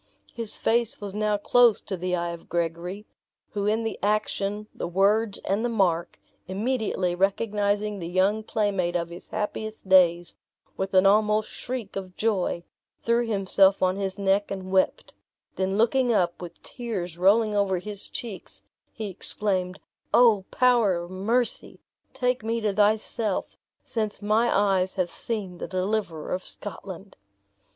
[0.33, 3.05] His face was now close to the eye of Gregory,
[3.51, 9.09] who in the action, the words, and the mark, immediately recognizing the young playmate of
[9.09, 10.35] his happiest days,
[10.75, 12.63] with an almost shriek of joy,
[13.03, 15.13] threw himself on his neck and wept;
[15.55, 19.79] then looking up, with tears rolling over his cheeks, he exclaimed,
[20.15, 21.79] "O Power of Mercy,
[22.11, 27.17] take me to thyself, since my eyes have seen the deliverer of Scotland!"